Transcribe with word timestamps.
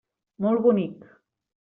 Molt 0.45 0.63
bonic. 0.63 1.05